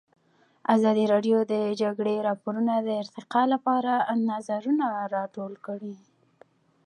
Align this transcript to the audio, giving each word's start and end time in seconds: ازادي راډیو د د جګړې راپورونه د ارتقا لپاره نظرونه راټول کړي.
ازادي 0.75 1.05
راډیو 1.13 1.37
د 1.45 1.47
د 1.51 1.55
جګړې 1.81 2.15
راپورونه 2.27 2.73
د 2.79 2.89
ارتقا 3.01 3.41
لپاره 3.53 3.93
نظرونه 4.29 4.87
راټول 5.15 5.53
کړي. 5.65 5.95